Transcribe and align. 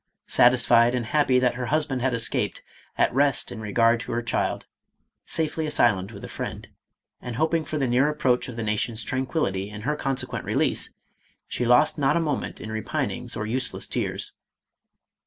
Satisfied 0.25 0.95
and 0.95 1.05
happy 1.05 1.37
that 1.37 1.53
her 1.53 1.67
husband 1.67 2.01
had 2.01 2.11
escaped, 2.11 2.63
at 2.97 3.13
rest 3.13 3.51
in 3.51 3.61
regard 3.61 3.99
to 3.99 4.11
her 4.13 4.23
child, 4.23 4.65
safely 5.25 5.67
asylumned 5.67 6.11
with 6.11 6.23
a 6.23 6.27
friend, 6.27 6.69
and 7.21 7.35
hoping 7.35 7.63
for 7.63 7.77
the 7.77 7.85
near 7.85 8.09
approach 8.09 8.47
of 8.49 8.55
the 8.55 8.63
nation's 8.63 9.03
tranquillity 9.03 9.69
and 9.69 9.83
her 9.83 9.95
consequent 9.95 10.43
release, 10.43 10.89
she 11.47 11.67
lost 11.67 11.99
not 11.99 12.17
a 12.17 12.19
moment 12.19 12.59
in 12.59 12.71
repinings 12.71 13.35
or 13.37 13.45
useless 13.45 13.85
tears. 13.85 14.33